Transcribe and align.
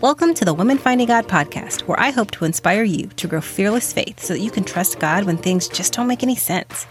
Welcome 0.00 0.34
to 0.34 0.44
the 0.44 0.54
Women 0.54 0.78
Finding 0.78 1.08
God 1.08 1.26
podcast, 1.26 1.80
where 1.88 1.98
I 1.98 2.10
hope 2.10 2.30
to 2.30 2.44
inspire 2.44 2.84
you 2.84 3.08
to 3.16 3.26
grow 3.26 3.40
fearless 3.40 3.92
faith 3.92 4.20
so 4.20 4.32
that 4.32 4.38
you 4.38 4.48
can 4.48 4.62
trust 4.62 5.00
God 5.00 5.24
when 5.24 5.36
things 5.36 5.66
just 5.66 5.92
don't 5.92 6.06
make 6.06 6.22
any 6.22 6.36
sense. 6.36 6.86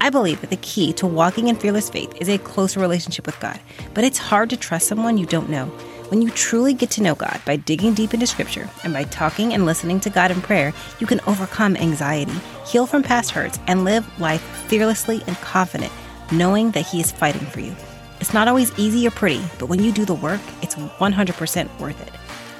I 0.00 0.08
believe 0.08 0.40
that 0.40 0.48
the 0.48 0.56
key 0.56 0.94
to 0.94 1.06
walking 1.06 1.48
in 1.48 1.56
fearless 1.56 1.90
faith 1.90 2.14
is 2.18 2.30
a 2.30 2.38
closer 2.38 2.80
relationship 2.80 3.26
with 3.26 3.38
God, 3.40 3.60
but 3.92 4.04
it's 4.04 4.16
hard 4.16 4.48
to 4.48 4.56
trust 4.56 4.88
someone 4.88 5.18
you 5.18 5.26
don't 5.26 5.50
know. 5.50 5.66
When 6.08 6.22
you 6.22 6.30
truly 6.30 6.72
get 6.72 6.90
to 6.92 7.02
know 7.02 7.14
God 7.14 7.42
by 7.44 7.56
digging 7.56 7.92
deep 7.92 8.14
into 8.14 8.26
Scripture 8.26 8.70
and 8.84 8.94
by 8.94 9.04
talking 9.04 9.52
and 9.52 9.66
listening 9.66 10.00
to 10.00 10.08
God 10.08 10.30
in 10.30 10.40
prayer, 10.40 10.72
you 10.98 11.06
can 11.06 11.20
overcome 11.26 11.76
anxiety, 11.76 12.40
heal 12.64 12.86
from 12.86 13.02
past 13.02 13.32
hurts, 13.32 13.58
and 13.66 13.84
live 13.84 14.18
life 14.18 14.40
fearlessly 14.66 15.22
and 15.26 15.36
confident, 15.42 15.92
knowing 16.32 16.70
that 16.70 16.86
He 16.86 17.00
is 17.00 17.12
fighting 17.12 17.46
for 17.48 17.60
you. 17.60 17.76
It's 18.18 18.32
not 18.32 18.48
always 18.48 18.72
easy 18.78 19.06
or 19.06 19.10
pretty, 19.10 19.44
but 19.58 19.66
when 19.66 19.82
you 19.82 19.92
do 19.92 20.06
the 20.06 20.14
work, 20.14 20.40
it's 20.62 20.74
100% 20.74 21.80
worth 21.80 22.00
it. 22.00 22.14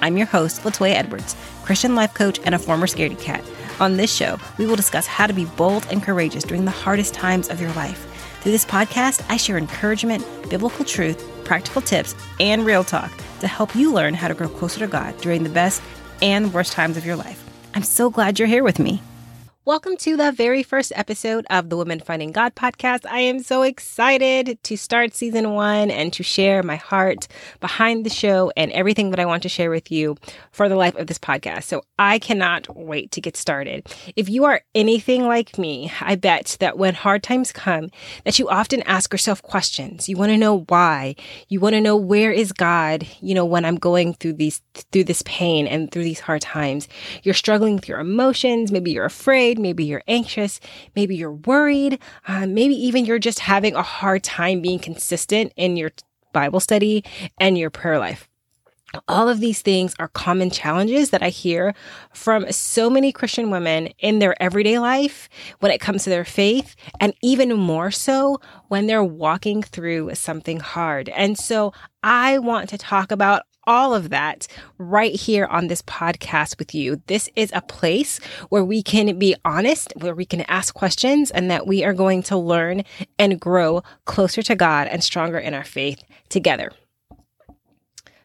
I'm 0.06 0.16
your 0.16 0.28
host, 0.28 0.62
LaToya 0.62 0.94
Edwards, 0.94 1.34
Christian 1.64 1.96
life 1.96 2.14
coach 2.14 2.38
and 2.44 2.54
a 2.54 2.60
former 2.60 2.86
scaredy 2.86 3.20
cat. 3.20 3.42
On 3.80 3.96
this 3.96 4.14
show, 4.14 4.38
we 4.56 4.64
will 4.64 4.76
discuss 4.76 5.04
how 5.04 5.26
to 5.26 5.32
be 5.32 5.46
bold 5.56 5.84
and 5.90 6.00
courageous 6.00 6.44
during 6.44 6.64
the 6.64 6.70
hardest 6.70 7.12
times 7.12 7.48
of 7.48 7.60
your 7.60 7.72
life. 7.72 8.06
Through 8.40 8.52
this 8.52 8.64
podcast, 8.64 9.26
I 9.28 9.36
share 9.36 9.58
encouragement, 9.58 10.24
biblical 10.48 10.84
truth, 10.84 11.28
practical 11.44 11.82
tips, 11.82 12.14
and 12.38 12.64
real 12.64 12.84
talk 12.84 13.10
to 13.40 13.48
help 13.48 13.74
you 13.74 13.92
learn 13.92 14.14
how 14.14 14.28
to 14.28 14.34
grow 14.34 14.48
closer 14.48 14.78
to 14.78 14.86
God 14.86 15.18
during 15.18 15.42
the 15.42 15.50
best 15.50 15.82
and 16.22 16.54
worst 16.54 16.70
times 16.70 16.96
of 16.96 17.04
your 17.04 17.16
life. 17.16 17.44
I'm 17.74 17.82
so 17.82 18.08
glad 18.08 18.38
you're 18.38 18.46
here 18.46 18.62
with 18.62 18.78
me. 18.78 19.02
Welcome 19.66 19.96
to 19.96 20.16
the 20.16 20.30
very 20.30 20.62
first 20.62 20.92
episode 20.94 21.44
of 21.50 21.70
the 21.70 21.76
Women 21.76 21.98
Finding 21.98 22.30
God 22.30 22.54
podcast. 22.54 23.04
I 23.04 23.18
am 23.18 23.42
so 23.42 23.62
excited 23.62 24.62
to 24.62 24.76
start 24.76 25.12
season 25.12 25.54
one 25.54 25.90
and 25.90 26.12
to 26.12 26.22
share 26.22 26.62
my 26.62 26.76
heart 26.76 27.26
behind 27.58 28.06
the 28.06 28.10
show 28.10 28.52
and 28.56 28.70
everything 28.70 29.10
that 29.10 29.18
I 29.18 29.24
want 29.24 29.42
to 29.42 29.48
share 29.48 29.68
with 29.68 29.90
you 29.90 30.18
for 30.52 30.68
the 30.68 30.76
life 30.76 30.94
of 30.94 31.08
this 31.08 31.18
podcast. 31.18 31.64
So 31.64 31.82
I 31.98 32.20
cannot 32.20 32.76
wait 32.76 33.10
to 33.10 33.20
get 33.20 33.36
started. 33.36 33.88
If 34.14 34.28
you 34.28 34.44
are 34.44 34.60
anything 34.76 35.24
like 35.24 35.58
me, 35.58 35.92
I 36.00 36.14
bet 36.14 36.56
that 36.60 36.78
when 36.78 36.94
hard 36.94 37.24
times 37.24 37.50
come, 37.50 37.90
that 38.22 38.38
you 38.38 38.48
often 38.48 38.82
ask 38.82 39.12
yourself 39.12 39.42
questions. 39.42 40.08
You 40.08 40.16
want 40.16 40.30
to 40.30 40.38
know 40.38 40.60
why. 40.68 41.16
You 41.48 41.58
want 41.58 41.72
to 41.72 41.80
know 41.80 41.96
where 41.96 42.30
is 42.30 42.52
God, 42.52 43.04
you 43.20 43.34
know, 43.34 43.44
when 43.44 43.64
I'm 43.64 43.78
going 43.78 44.14
through 44.14 44.34
these, 44.34 44.62
through 44.92 45.04
this 45.04 45.24
pain 45.26 45.66
and 45.66 45.90
through 45.90 46.04
these 46.04 46.20
hard 46.20 46.42
times. 46.42 46.86
You're 47.24 47.34
struggling 47.34 47.74
with 47.74 47.88
your 47.88 47.98
emotions. 47.98 48.70
Maybe 48.70 48.92
you're 48.92 49.04
afraid 49.04 49.55
maybe 49.58 49.84
you're 49.84 50.02
anxious, 50.08 50.60
maybe 50.94 51.16
you're 51.16 51.32
worried, 51.32 51.98
uh, 52.28 52.46
maybe 52.46 52.74
even 52.74 53.04
you're 53.04 53.18
just 53.18 53.40
having 53.40 53.74
a 53.74 53.82
hard 53.82 54.22
time 54.22 54.60
being 54.60 54.78
consistent 54.78 55.52
in 55.56 55.76
your 55.76 55.90
Bible 56.32 56.60
study 56.60 57.04
and 57.40 57.56
your 57.56 57.70
prayer 57.70 57.98
life. 57.98 58.28
All 59.08 59.28
of 59.28 59.40
these 59.40 59.62
things 59.62 59.94
are 59.98 60.08
common 60.08 60.48
challenges 60.48 61.10
that 61.10 61.22
I 61.22 61.28
hear 61.28 61.74
from 62.14 62.50
so 62.52 62.88
many 62.88 63.10
Christian 63.10 63.50
women 63.50 63.88
in 63.98 64.20
their 64.20 64.40
everyday 64.40 64.78
life 64.78 65.28
when 65.58 65.72
it 65.72 65.80
comes 65.80 66.04
to 66.04 66.10
their 66.10 66.24
faith, 66.24 66.76
and 67.00 67.12
even 67.22 67.52
more 67.58 67.90
so 67.90 68.40
when 68.68 68.86
they're 68.86 69.04
walking 69.04 69.62
through 69.62 70.14
something 70.14 70.60
hard. 70.60 71.08
And 71.08 71.36
so 71.36 71.72
I 72.02 72.38
want 72.38 72.68
to 72.70 72.78
talk 72.78 73.10
about 73.10 73.42
all 73.66 73.94
of 73.94 74.10
that 74.10 74.46
right 74.78 75.14
here 75.14 75.46
on 75.46 75.66
this 75.66 75.82
podcast 75.82 76.58
with 76.58 76.74
you. 76.74 77.02
This 77.06 77.28
is 77.36 77.50
a 77.52 77.60
place 77.60 78.18
where 78.48 78.64
we 78.64 78.82
can 78.82 79.18
be 79.18 79.34
honest, 79.44 79.92
where 79.96 80.14
we 80.14 80.24
can 80.24 80.42
ask 80.42 80.74
questions, 80.74 81.30
and 81.30 81.50
that 81.50 81.66
we 81.66 81.84
are 81.84 81.94
going 81.94 82.22
to 82.24 82.36
learn 82.36 82.84
and 83.18 83.40
grow 83.40 83.82
closer 84.04 84.42
to 84.42 84.54
God 84.54 84.88
and 84.88 85.02
stronger 85.02 85.38
in 85.38 85.54
our 85.54 85.64
faith 85.64 86.02
together. 86.28 86.70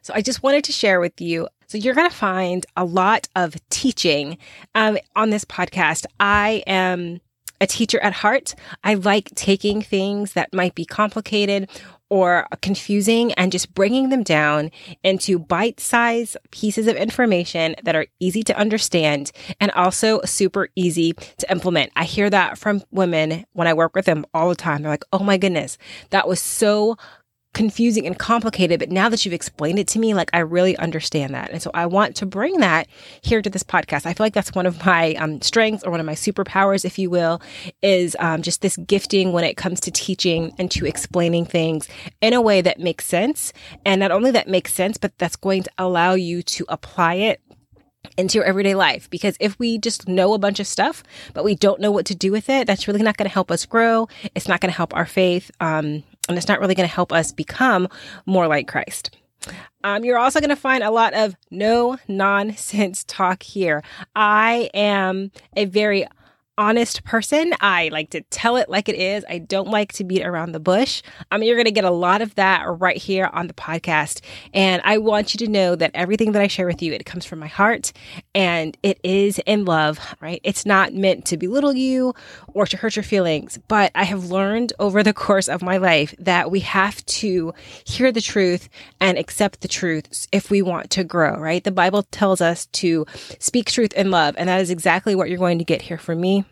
So 0.02 0.12
I 0.14 0.22
just 0.22 0.42
wanted 0.42 0.64
to 0.64 0.72
share 0.72 1.00
with 1.00 1.20
you. 1.20 1.48
So 1.68 1.78
you're 1.78 1.94
going 1.94 2.10
to 2.10 2.14
find 2.14 2.66
a 2.76 2.84
lot 2.84 3.28
of 3.36 3.56
teaching 3.70 4.36
um, 4.74 4.98
on 5.16 5.30
this 5.30 5.44
podcast. 5.44 6.06
I 6.18 6.62
am 6.66 7.20
a 7.60 7.66
teacher 7.66 8.00
at 8.00 8.12
heart. 8.12 8.54
I 8.82 8.94
like 8.94 9.30
taking 9.36 9.80
things 9.80 10.32
that 10.32 10.52
might 10.52 10.74
be 10.74 10.84
complicated 10.84 11.70
or 12.12 12.46
confusing 12.60 13.32
and 13.32 13.50
just 13.50 13.72
bringing 13.72 14.10
them 14.10 14.22
down 14.22 14.70
into 15.02 15.38
bite 15.38 15.80
sized 15.80 16.36
pieces 16.50 16.86
of 16.86 16.94
information 16.94 17.74
that 17.84 17.96
are 17.96 18.04
easy 18.20 18.42
to 18.42 18.54
understand 18.54 19.32
and 19.58 19.70
also 19.70 20.20
super 20.26 20.68
easy 20.76 21.14
to 21.38 21.50
implement. 21.50 21.90
I 21.96 22.04
hear 22.04 22.28
that 22.28 22.58
from 22.58 22.82
women 22.90 23.46
when 23.54 23.66
I 23.66 23.72
work 23.72 23.96
with 23.96 24.04
them 24.04 24.26
all 24.34 24.50
the 24.50 24.54
time. 24.54 24.82
They're 24.82 24.90
like, 24.90 25.06
oh 25.10 25.20
my 25.20 25.38
goodness, 25.38 25.78
that 26.10 26.28
was 26.28 26.38
so 26.38 26.98
confusing 27.54 28.06
and 28.06 28.18
complicated, 28.18 28.80
but 28.80 28.90
now 28.90 29.08
that 29.08 29.24
you've 29.24 29.34
explained 29.34 29.78
it 29.78 29.86
to 29.88 29.98
me, 29.98 30.14
like 30.14 30.30
I 30.32 30.38
really 30.38 30.76
understand 30.78 31.34
that. 31.34 31.50
And 31.50 31.60
so 31.60 31.70
I 31.74 31.86
want 31.86 32.16
to 32.16 32.26
bring 32.26 32.58
that 32.60 32.88
here 33.20 33.42
to 33.42 33.50
this 33.50 33.62
podcast. 33.62 34.06
I 34.06 34.14
feel 34.14 34.24
like 34.24 34.32
that's 34.32 34.54
one 34.54 34.66
of 34.66 34.84
my 34.84 35.14
um, 35.14 35.40
strengths 35.42 35.84
or 35.84 35.90
one 35.90 36.00
of 36.00 36.06
my 36.06 36.14
superpowers, 36.14 36.84
if 36.84 36.98
you 36.98 37.10
will, 37.10 37.42
is 37.82 38.16
um, 38.18 38.42
just 38.42 38.62
this 38.62 38.76
gifting 38.78 39.32
when 39.32 39.44
it 39.44 39.56
comes 39.56 39.80
to 39.80 39.90
teaching 39.90 40.52
and 40.58 40.70
to 40.70 40.86
explaining 40.86 41.44
things 41.44 41.88
in 42.20 42.32
a 42.32 42.40
way 42.40 42.60
that 42.62 42.80
makes 42.80 43.06
sense. 43.06 43.52
And 43.84 44.00
not 44.00 44.10
only 44.10 44.30
that 44.30 44.48
makes 44.48 44.72
sense, 44.72 44.96
but 44.96 45.16
that's 45.18 45.36
going 45.36 45.64
to 45.64 45.70
allow 45.78 46.14
you 46.14 46.42
to 46.42 46.64
apply 46.68 47.14
it 47.14 47.42
into 48.16 48.38
your 48.38 48.44
everyday 48.44 48.74
life. 48.74 49.08
Because 49.10 49.36
if 49.40 49.58
we 49.58 49.78
just 49.78 50.08
know 50.08 50.32
a 50.32 50.38
bunch 50.38 50.58
of 50.58 50.66
stuff, 50.66 51.02
but 51.34 51.44
we 51.44 51.54
don't 51.54 51.80
know 51.80 51.90
what 51.90 52.06
to 52.06 52.14
do 52.14 52.32
with 52.32 52.48
it, 52.48 52.66
that's 52.66 52.88
really 52.88 53.02
not 53.02 53.16
going 53.16 53.28
to 53.28 53.32
help 53.32 53.50
us 53.50 53.66
grow. 53.66 54.08
It's 54.34 54.48
not 54.48 54.60
going 54.60 54.70
to 54.70 54.76
help 54.76 54.94
our 54.94 55.06
faith. 55.06 55.50
Um, 55.60 56.02
and 56.28 56.38
it's 56.38 56.48
not 56.48 56.60
really 56.60 56.74
going 56.74 56.88
to 56.88 56.94
help 56.94 57.12
us 57.12 57.32
become 57.32 57.88
more 58.26 58.46
like 58.46 58.68
Christ. 58.68 59.16
Um, 59.84 60.04
you're 60.04 60.18
also 60.18 60.38
going 60.38 60.50
to 60.50 60.56
find 60.56 60.84
a 60.84 60.90
lot 60.90 61.14
of 61.14 61.34
no 61.50 61.98
nonsense 62.06 63.04
talk 63.04 63.42
here. 63.42 63.82
I 64.14 64.70
am 64.74 65.32
a 65.56 65.64
very 65.64 66.06
honest 66.58 67.02
person. 67.04 67.54
I 67.60 67.88
like 67.92 68.10
to 68.10 68.20
tell 68.22 68.56
it 68.56 68.68
like 68.68 68.88
it 68.88 68.94
is. 68.94 69.24
I 69.28 69.38
don't 69.38 69.68
like 69.68 69.92
to 69.94 70.04
beat 70.04 70.24
around 70.24 70.52
the 70.52 70.60
bush. 70.60 71.02
I 71.30 71.38
mean, 71.38 71.48
you're 71.48 71.56
going 71.56 71.64
to 71.64 71.70
get 71.70 71.84
a 71.84 71.90
lot 71.90 72.20
of 72.20 72.34
that 72.34 72.64
right 72.78 72.96
here 72.96 73.30
on 73.32 73.46
the 73.46 73.54
podcast. 73.54 74.20
And 74.52 74.82
I 74.84 74.98
want 74.98 75.32
you 75.32 75.38
to 75.46 75.50
know 75.50 75.74
that 75.74 75.92
everything 75.94 76.32
that 76.32 76.42
I 76.42 76.48
share 76.48 76.66
with 76.66 76.82
you, 76.82 76.92
it 76.92 77.06
comes 77.06 77.24
from 77.24 77.38
my 77.38 77.46
heart 77.46 77.92
and 78.34 78.76
it 78.82 79.00
is 79.02 79.40
in 79.46 79.64
love, 79.64 79.98
right? 80.20 80.40
It's 80.44 80.66
not 80.66 80.92
meant 80.92 81.24
to 81.26 81.38
belittle 81.38 81.74
you 81.74 82.14
or 82.48 82.66
to 82.66 82.76
hurt 82.76 82.96
your 82.96 83.02
feelings. 83.02 83.58
But 83.68 83.90
I 83.94 84.04
have 84.04 84.30
learned 84.30 84.74
over 84.78 85.02
the 85.02 85.14
course 85.14 85.48
of 85.48 85.62
my 85.62 85.78
life 85.78 86.14
that 86.18 86.50
we 86.50 86.60
have 86.60 87.04
to 87.06 87.54
hear 87.84 88.12
the 88.12 88.20
truth 88.20 88.68
and 89.00 89.16
accept 89.16 89.62
the 89.62 89.68
truth 89.68 90.28
if 90.32 90.50
we 90.50 90.60
want 90.60 90.90
to 90.90 91.04
grow, 91.04 91.38
right? 91.38 91.64
The 91.64 91.70
Bible 91.70 92.02
tells 92.04 92.42
us 92.42 92.66
to 92.66 93.06
speak 93.38 93.70
truth 93.70 93.94
in 93.94 94.10
love. 94.10 94.34
And 94.36 94.50
that 94.50 94.60
is 94.60 94.70
exactly 94.70 95.14
what 95.14 95.30
you're 95.30 95.38
going 95.38 95.58
to 95.58 95.64
get 95.64 95.82
here 95.82 95.98
from 95.98 96.20
me. 96.20 96.44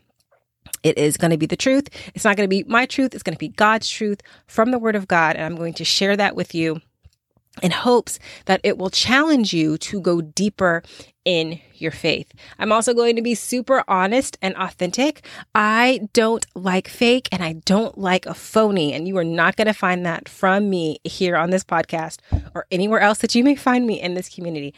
It 0.82 0.98
is 0.98 1.16
going 1.16 1.30
to 1.30 1.36
be 1.36 1.46
the 1.46 1.56
truth. 1.56 1.88
It's 2.14 2.24
not 2.24 2.36
going 2.36 2.48
to 2.48 2.48
be 2.48 2.64
my 2.64 2.86
truth. 2.86 3.14
It's 3.14 3.22
going 3.22 3.34
to 3.34 3.38
be 3.38 3.48
God's 3.48 3.88
truth 3.88 4.22
from 4.46 4.70
the 4.70 4.78
Word 4.78 4.96
of 4.96 5.08
God. 5.08 5.36
And 5.36 5.44
I'm 5.44 5.56
going 5.56 5.74
to 5.74 5.84
share 5.84 6.16
that 6.16 6.36
with 6.36 6.54
you 6.54 6.80
in 7.62 7.70
hopes 7.70 8.18
that 8.46 8.60
it 8.62 8.78
will 8.78 8.90
challenge 8.90 9.52
you 9.52 9.76
to 9.76 10.00
go 10.00 10.20
deeper 10.20 10.82
in 11.24 11.60
your 11.74 11.90
faith. 11.90 12.32
I'm 12.58 12.72
also 12.72 12.94
going 12.94 13.16
to 13.16 13.22
be 13.22 13.34
super 13.34 13.84
honest 13.88 14.38
and 14.40 14.54
authentic. 14.56 15.26
I 15.54 16.08
don't 16.12 16.46
like 16.54 16.88
fake 16.88 17.28
and 17.32 17.42
I 17.42 17.54
don't 17.64 17.98
like 17.98 18.26
a 18.26 18.34
phony. 18.34 18.92
And 18.92 19.06
you 19.06 19.16
are 19.18 19.24
not 19.24 19.56
going 19.56 19.66
to 19.66 19.74
find 19.74 20.06
that 20.06 20.28
from 20.28 20.70
me 20.70 20.98
here 21.04 21.36
on 21.36 21.50
this 21.50 21.64
podcast 21.64 22.18
or 22.54 22.66
anywhere 22.70 23.00
else 23.00 23.18
that 23.18 23.34
you 23.34 23.44
may 23.44 23.56
find 23.56 23.86
me 23.86 24.00
in 24.00 24.14
this 24.14 24.28
community 24.28 24.74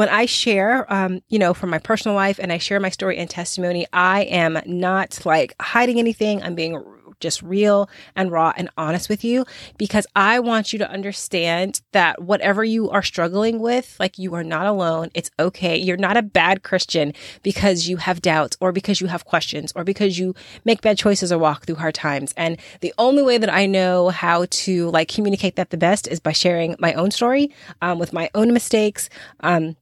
when 0.00 0.08
I 0.08 0.24
share, 0.24 0.90
um, 0.90 1.20
you 1.28 1.38
know, 1.38 1.52
from 1.52 1.68
my 1.68 1.78
personal 1.78 2.14
life 2.14 2.40
and 2.42 2.50
I 2.50 2.56
share 2.56 2.80
my 2.80 2.88
story 2.88 3.18
and 3.18 3.28
testimony, 3.28 3.86
I 3.92 4.22
am 4.22 4.58
not 4.64 5.26
like 5.26 5.54
hiding 5.60 5.98
anything. 5.98 6.42
I'm 6.42 6.54
being 6.54 6.82
just 7.20 7.42
real 7.42 7.90
and 8.16 8.32
raw 8.32 8.54
and 8.56 8.70
honest 8.78 9.10
with 9.10 9.22
you 9.22 9.44
because 9.76 10.06
I 10.16 10.40
want 10.40 10.72
you 10.72 10.78
to 10.78 10.90
understand 10.90 11.82
that 11.92 12.22
whatever 12.22 12.64
you 12.64 12.88
are 12.88 13.02
struggling 13.02 13.58
with, 13.60 13.94
like 14.00 14.18
you 14.18 14.32
are 14.32 14.42
not 14.42 14.64
alone. 14.64 15.10
It's 15.12 15.30
okay. 15.38 15.76
You're 15.76 15.98
not 15.98 16.16
a 16.16 16.22
bad 16.22 16.62
Christian 16.62 17.12
because 17.42 17.86
you 17.86 17.98
have 17.98 18.22
doubts 18.22 18.56
or 18.58 18.72
because 18.72 19.02
you 19.02 19.08
have 19.08 19.26
questions 19.26 19.70
or 19.76 19.84
because 19.84 20.18
you 20.18 20.34
make 20.64 20.80
bad 20.80 20.96
choices 20.96 21.30
or 21.30 21.36
walk 21.36 21.66
through 21.66 21.74
hard 21.74 21.94
times. 21.94 22.32
And 22.38 22.56
the 22.80 22.94
only 22.96 23.22
way 23.22 23.36
that 23.36 23.52
I 23.52 23.66
know 23.66 24.08
how 24.08 24.46
to 24.48 24.88
like 24.92 25.08
communicate 25.08 25.56
that 25.56 25.68
the 25.68 25.76
best 25.76 26.08
is 26.08 26.20
by 26.20 26.32
sharing 26.32 26.74
my 26.78 26.94
own 26.94 27.10
story 27.10 27.50
um, 27.82 27.98
with 27.98 28.14
my 28.14 28.30
own 28.34 28.54
mistakes. 28.54 29.10
Um, 29.40 29.76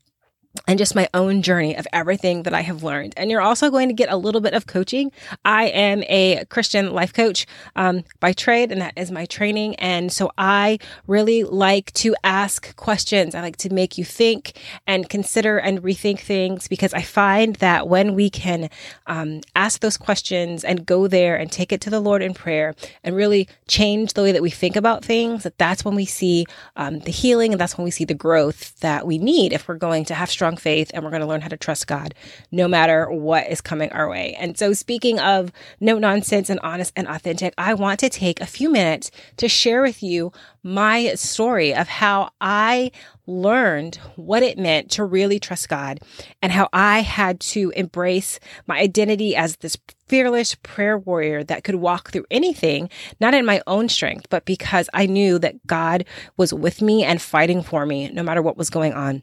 and 0.66 0.78
just 0.78 0.94
my 0.94 1.08
own 1.14 1.42
journey 1.42 1.76
of 1.76 1.86
everything 1.92 2.42
that 2.42 2.54
I 2.54 2.62
have 2.62 2.82
learned. 2.82 3.14
And 3.16 3.30
you're 3.30 3.40
also 3.40 3.70
going 3.70 3.88
to 3.88 3.94
get 3.94 4.10
a 4.10 4.16
little 4.16 4.40
bit 4.40 4.54
of 4.54 4.66
coaching. 4.66 5.12
I 5.44 5.66
am 5.66 6.02
a 6.08 6.44
Christian 6.46 6.92
life 6.92 7.12
coach 7.12 7.46
um, 7.76 8.04
by 8.20 8.32
trade, 8.32 8.72
and 8.72 8.80
that 8.80 8.94
is 8.96 9.10
my 9.10 9.26
training. 9.26 9.76
And 9.76 10.12
so 10.12 10.30
I 10.36 10.78
really 11.06 11.44
like 11.44 11.92
to 11.94 12.14
ask 12.24 12.74
questions. 12.76 13.34
I 13.34 13.40
like 13.40 13.56
to 13.58 13.72
make 13.72 13.98
you 13.98 14.04
think 14.04 14.58
and 14.86 15.08
consider 15.08 15.58
and 15.58 15.82
rethink 15.82 16.20
things 16.20 16.68
because 16.68 16.94
I 16.94 17.02
find 17.02 17.56
that 17.56 17.88
when 17.88 18.14
we 18.14 18.30
can 18.30 18.70
um, 19.06 19.40
ask 19.54 19.80
those 19.80 19.96
questions 19.96 20.64
and 20.64 20.86
go 20.86 21.06
there 21.06 21.36
and 21.36 21.50
take 21.50 21.72
it 21.72 21.80
to 21.82 21.90
the 21.90 22.00
Lord 22.00 22.22
in 22.22 22.34
prayer 22.34 22.74
and 23.04 23.14
really 23.14 23.48
change 23.66 24.14
the 24.14 24.22
way 24.22 24.32
that 24.32 24.42
we 24.42 24.50
think 24.50 24.76
about 24.76 25.04
things, 25.04 25.42
that 25.44 25.58
that's 25.58 25.84
when 25.84 25.94
we 25.94 26.04
see 26.04 26.46
um, 26.76 27.00
the 27.00 27.10
healing 27.10 27.52
and 27.52 27.60
that's 27.60 27.76
when 27.76 27.84
we 27.84 27.90
see 27.90 28.04
the 28.04 28.14
growth 28.14 28.78
that 28.80 29.06
we 29.06 29.18
need 29.18 29.52
if 29.52 29.68
we're 29.68 29.76
going 29.76 30.04
to 30.04 30.14
have 30.14 30.30
strong 30.30 30.47
faith 30.56 30.90
and 30.92 31.04
we're 31.04 31.10
going 31.10 31.20
to 31.20 31.26
learn 31.26 31.40
how 31.40 31.48
to 31.48 31.56
trust 31.56 31.86
God 31.86 32.14
no 32.50 32.68
matter 32.68 33.10
what 33.10 33.48
is 33.48 33.60
coming 33.60 33.90
our 33.92 34.08
way. 34.08 34.36
And 34.38 34.58
so, 34.58 34.72
speaking 34.72 35.18
of 35.18 35.52
no 35.80 35.98
nonsense 35.98 36.50
and 36.50 36.60
honest 36.60 36.92
and 36.96 37.08
authentic, 37.08 37.54
I 37.58 37.74
want 37.74 38.00
to 38.00 38.08
take 38.08 38.40
a 38.40 38.46
few 38.46 38.70
minutes 38.70 39.10
to 39.36 39.48
share 39.48 39.82
with 39.82 40.02
you 40.02 40.32
my 40.62 41.14
story 41.14 41.74
of 41.74 41.88
how 41.88 42.30
I 42.40 42.90
learned 43.26 43.96
what 44.16 44.42
it 44.42 44.58
meant 44.58 44.90
to 44.92 45.04
really 45.04 45.38
trust 45.38 45.68
God 45.68 46.00
and 46.42 46.50
how 46.50 46.68
I 46.72 47.00
had 47.00 47.40
to 47.40 47.70
embrace 47.70 48.40
my 48.66 48.78
identity 48.78 49.36
as 49.36 49.56
this 49.56 49.76
fearless 50.06 50.54
prayer 50.56 50.98
warrior 50.98 51.44
that 51.44 51.62
could 51.64 51.76
walk 51.76 52.10
through 52.10 52.24
anything, 52.30 52.88
not 53.20 53.34
in 53.34 53.44
my 53.44 53.60
own 53.66 53.88
strength, 53.88 54.26
but 54.30 54.46
because 54.46 54.88
I 54.94 55.06
knew 55.06 55.38
that 55.38 55.66
God 55.66 56.04
was 56.36 56.52
with 56.52 56.80
me 56.80 57.04
and 57.04 57.20
fighting 57.20 57.62
for 57.62 57.84
me 57.84 58.08
no 58.08 58.22
matter 58.22 58.42
what 58.42 58.56
was 58.56 58.70
going 58.70 58.94
on. 58.94 59.22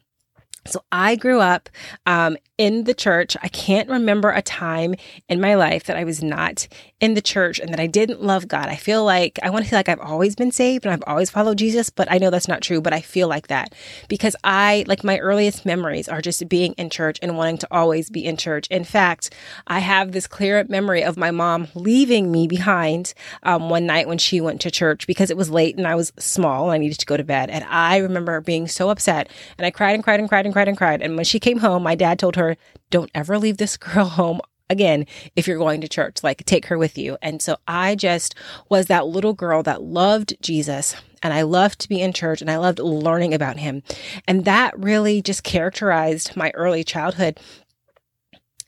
So 0.68 0.84
I 0.92 1.16
grew 1.16 1.40
up 1.40 1.70
um, 2.06 2.38
in 2.58 2.86
the 2.86 2.94
church. 2.94 3.36
I 3.42 3.48
can't 3.50 3.90
remember 3.90 4.30
a 4.30 4.42
time 4.42 4.96
in 5.28 5.42
my 5.42 5.56
life 5.56 5.86
that 5.86 5.98
I 5.98 6.04
was 6.04 6.24
not 6.24 6.68
in 7.02 7.14
the 7.14 7.22
church 7.22 7.60
and 7.60 7.72
that 7.74 7.80
I 7.80 7.88
didn't 7.88 8.24
love 8.24 8.48
God. 8.48 8.70
I 8.70 8.78
feel 8.78 9.04
like 9.04 9.38
I 9.44 9.50
want 9.50 9.66
to 9.66 9.70
feel 9.70 9.80
like 9.80 9.90
I've 9.90 10.00
always 10.00 10.36
been 10.36 10.52
saved 10.52 10.86
and 10.86 10.94
I've 10.94 11.04
always 11.06 11.30
followed 11.30 11.58
Jesus, 11.58 11.90
but 11.90 12.10
I 12.10 12.18
know 12.18 12.30
that's 12.30 12.48
not 12.48 12.62
true. 12.62 12.80
But 12.80 12.94
I 12.94 13.02
feel 13.02 13.28
like 13.28 13.48
that 13.48 13.74
because 14.08 14.36
I, 14.44 14.86
like 14.88 15.04
my 15.04 15.20
earliest 15.20 15.66
memories 15.66 16.08
are 16.08 16.22
just 16.22 16.48
being 16.48 16.74
in 16.74 16.90
church 16.90 17.20
and 17.22 17.38
wanting 17.38 17.58
to 17.60 17.68
always 17.72 18.10
be 18.10 18.26
in 18.26 18.38
church. 18.38 18.68
In 18.68 18.86
fact, 18.86 19.34
I 19.68 19.80
have 19.80 20.14
this 20.14 20.28
clear 20.28 20.66
memory 20.70 21.04
of 21.04 21.18
my 21.18 21.32
mom 21.32 21.68
leaving 21.76 22.32
me 22.32 22.48
behind 22.48 23.14
um, 23.44 23.70
one 23.70 23.86
night 23.86 24.08
when 24.08 24.18
she 24.18 24.40
went 24.40 24.62
to 24.62 24.72
church 24.72 25.08
because 25.08 25.30
it 25.30 25.38
was 25.38 25.50
late 25.50 25.76
and 25.78 25.88
I 25.88 25.96
was 25.96 26.14
small 26.18 26.66
and 26.66 26.74
I 26.74 26.78
needed 26.78 27.00
to 27.00 27.06
go 27.06 27.18
to 27.18 27.24
bed. 27.24 27.50
And 27.50 27.66
I 27.66 27.98
remember 27.98 28.40
being 28.40 28.68
so 28.70 28.90
upset 28.90 29.30
and 29.58 29.66
I 29.66 29.72
cried 29.72 29.96
and 29.96 30.04
cried 30.04 30.22
and 30.22 30.30
cried 30.30 30.46
and 30.46 30.54
cried 30.54 30.70
and 30.70 30.78
cried. 30.78 31.02
And 31.02 31.18
when 31.18 31.26
she 31.26 31.40
came 31.40 31.58
home, 31.58 31.84
my 31.84 31.96
dad 31.96 32.20
told 32.20 32.38
her, 32.38 32.45
don't 32.90 33.12
ever 33.16 33.38
leave 33.38 33.58
this 33.58 33.78
girl 33.88 34.06
home 34.06 34.42
again 34.70 35.06
if 35.36 35.48
you're 35.48 35.58
going 35.58 35.82
to 35.82 35.88
church. 35.88 36.24
Like 36.24 36.44
take 36.46 36.68
her 36.68 36.78
with 36.78 36.98
you. 36.98 37.18
And 37.22 37.42
so 37.42 37.58
i 37.68 37.96
just 37.96 38.36
was 38.70 38.88
that 38.88 39.08
little 39.08 39.34
girl 39.34 39.64
that 39.64 39.82
loved 39.82 40.36
jesus 40.42 40.96
and 41.22 41.34
i 41.34 41.42
loved 41.42 41.80
to 41.80 41.90
be 41.90 42.02
in 42.02 42.14
church 42.14 42.42
and 42.42 42.50
i 42.50 42.58
loved 42.58 42.80
learning 42.80 43.34
about 43.34 43.58
him. 43.58 43.84
And 44.28 44.46
that 44.46 44.78
really 44.78 45.22
just 45.22 45.44
characterized 45.44 46.36
my 46.36 46.52
early 46.56 46.84
childhood 46.84 47.40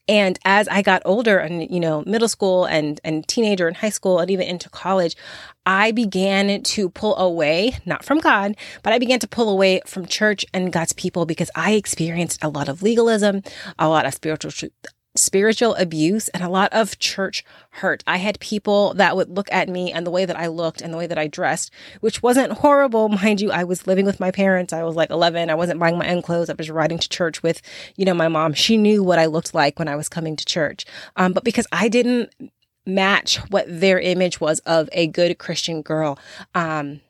and 0.07 0.39
as 0.45 0.67
I 0.67 0.81
got 0.81 1.01
older 1.05 1.37
and, 1.37 1.69
you 1.69 1.79
know, 1.79 2.03
middle 2.05 2.29
school 2.29 2.65
and, 2.65 2.99
and 3.03 3.27
teenager 3.27 3.67
and 3.67 3.75
high 3.75 3.89
school 3.89 4.19
and 4.19 4.31
even 4.31 4.47
into 4.47 4.69
college, 4.69 5.15
I 5.65 5.91
began 5.91 6.63
to 6.63 6.89
pull 6.89 7.17
away, 7.17 7.77
not 7.85 8.05
from 8.05 8.19
God, 8.19 8.55
but 8.83 8.93
I 8.93 8.99
began 8.99 9.19
to 9.19 9.27
pull 9.27 9.49
away 9.49 9.81
from 9.85 10.05
church 10.05 10.45
and 10.53 10.71
God's 10.71 10.93
people 10.93 11.25
because 11.25 11.51
I 11.55 11.73
experienced 11.73 12.41
a 12.41 12.49
lot 12.49 12.69
of 12.69 12.81
legalism, 12.81 13.41
a 13.77 13.89
lot 13.89 14.05
of 14.05 14.13
spiritual 14.13 14.51
spiritual 15.17 15.75
abuse 15.75 16.27
and 16.29 16.43
a 16.43 16.49
lot 16.49 16.71
of 16.73 16.99
church 16.99 17.43
hurt. 17.71 18.03
I 18.07 18.17
had 18.17 18.39
people 18.39 18.93
that 18.95 19.15
would 19.15 19.29
look 19.29 19.51
at 19.51 19.69
me 19.69 19.91
and 19.91 20.05
the 20.05 20.11
way 20.11 20.25
that 20.25 20.37
I 20.37 20.47
looked 20.47 20.81
and 20.81 20.93
the 20.93 20.97
way 20.97 21.07
that 21.07 21.17
I 21.17 21.27
dressed, 21.27 21.71
which 22.01 22.23
wasn't 22.23 22.53
horrible. 22.53 23.09
Mind 23.27 23.41
you, 23.41 23.51
I 23.51 23.63
was 23.63 23.87
living 23.87 24.05
with 24.05 24.19
my 24.19 24.31
parents. 24.31 24.73
I 24.73 24.83
was 24.83 24.95
like 24.95 25.09
11. 25.09 25.49
I 25.49 25.55
wasn't 25.55 25.79
buying 25.79 25.97
my 25.97 26.09
own 26.09 26.21
clothes. 26.21 26.49
I 26.49 26.55
was 26.57 26.69
riding 26.69 26.99
to 26.99 27.09
church 27.09 27.43
with, 27.43 27.61
you 27.95 28.05
know, 28.05 28.13
my 28.13 28.27
mom. 28.27 28.53
She 28.53 28.77
knew 28.77 29.03
what 29.03 29.19
I 29.19 29.25
looked 29.25 29.53
like 29.53 29.79
when 29.79 29.87
I 29.87 29.95
was 29.95 30.09
coming 30.09 30.35
to 30.35 30.45
church. 30.45 30.85
Um, 31.15 31.33
but 31.33 31.43
because 31.43 31.67
I 31.71 31.89
didn't 31.89 32.31
match 32.85 33.37
what 33.49 33.65
their 33.67 33.99
image 33.99 34.39
was 34.39 34.59
of 34.59 34.89
a 34.93 35.07
good 35.07 35.37
Christian 35.37 35.81
girl, 35.81 36.17
um, 36.55 37.01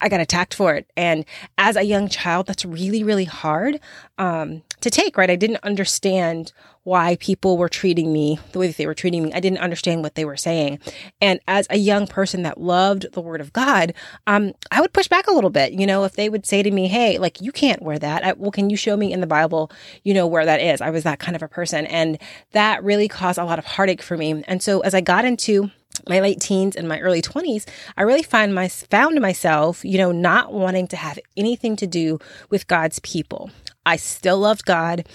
I 0.00 0.08
got 0.08 0.20
attacked 0.20 0.54
for 0.54 0.74
it. 0.74 0.90
And 0.96 1.24
as 1.58 1.76
a 1.76 1.82
young 1.82 2.08
child, 2.08 2.46
that's 2.46 2.64
really, 2.64 3.02
really 3.02 3.24
hard 3.24 3.80
um, 4.18 4.62
to 4.80 4.90
take, 4.90 5.16
right? 5.16 5.30
I 5.30 5.36
didn't 5.36 5.60
understand 5.62 6.52
why 6.84 7.16
people 7.16 7.56
were 7.56 7.68
treating 7.68 8.12
me 8.12 8.38
the 8.52 8.58
way 8.58 8.66
that 8.66 8.76
they 8.76 8.86
were 8.86 8.94
treating 8.94 9.22
me. 9.22 9.32
I 9.32 9.40
didn't 9.40 9.58
understand 9.58 10.02
what 10.02 10.14
they 10.14 10.24
were 10.26 10.36
saying. 10.36 10.78
And 11.20 11.40
as 11.48 11.66
a 11.70 11.78
young 11.78 12.06
person 12.06 12.42
that 12.42 12.60
loved 12.60 13.06
the 13.12 13.22
word 13.22 13.40
of 13.40 13.54
God, 13.54 13.94
um, 14.26 14.52
I 14.70 14.82
would 14.82 14.92
push 14.92 15.08
back 15.08 15.26
a 15.26 15.32
little 15.32 15.48
bit. 15.48 15.72
You 15.72 15.86
know, 15.86 16.04
if 16.04 16.12
they 16.12 16.28
would 16.28 16.44
say 16.44 16.62
to 16.62 16.70
me, 16.70 16.88
hey, 16.88 17.18
like, 17.18 17.40
you 17.40 17.52
can't 17.52 17.82
wear 17.82 17.98
that. 17.98 18.24
I, 18.24 18.32
well, 18.34 18.50
can 18.50 18.68
you 18.68 18.76
show 18.76 18.96
me 18.98 19.12
in 19.12 19.22
the 19.22 19.26
Bible, 19.26 19.70
you 20.02 20.12
know, 20.12 20.26
where 20.26 20.44
that 20.44 20.60
is? 20.60 20.82
I 20.82 20.90
was 20.90 21.04
that 21.04 21.18
kind 21.18 21.34
of 21.34 21.42
a 21.42 21.48
person. 21.48 21.86
And 21.86 22.18
that 22.52 22.84
really 22.84 23.08
caused 23.08 23.38
a 23.38 23.44
lot 23.44 23.58
of 23.58 23.64
heartache 23.64 24.02
for 24.02 24.18
me. 24.18 24.44
And 24.46 24.62
so 24.62 24.80
as 24.80 24.94
I 24.94 25.00
got 25.00 25.24
into 25.24 25.70
my 26.08 26.20
late 26.20 26.40
teens 26.40 26.76
and 26.76 26.88
my 26.88 27.00
early 27.00 27.22
20s, 27.22 27.66
I 27.96 28.02
really 28.02 28.22
find 28.22 28.54
my 28.54 28.68
found 28.68 29.20
myself, 29.20 29.84
you 29.84 29.98
know, 29.98 30.12
not 30.12 30.52
wanting 30.52 30.86
to 30.88 30.96
have 30.96 31.18
anything 31.36 31.76
to 31.76 31.86
do 31.86 32.18
with 32.50 32.66
God's 32.66 32.98
people. 33.00 33.50
I 33.86 33.96
still 33.96 34.38
loved 34.38 34.64
God. 34.64 35.06